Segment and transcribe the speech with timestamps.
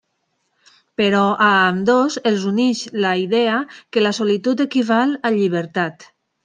[1.01, 1.19] Però
[1.49, 6.13] a ambdós els uneix la idea que la solitud equival a llibertat.